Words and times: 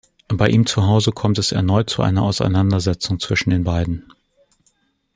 Bei 0.29 0.49
ihm 0.49 0.65
zu 0.65 0.87
Hause 0.87 1.11
kommt 1.11 1.37
es 1.37 1.51
erneut 1.51 1.87
zu 1.91 2.01
einer 2.01 2.23
Auseinandersetzung 2.23 3.19
zwischen 3.19 3.51
den 3.51 3.63
beiden. 3.63 4.11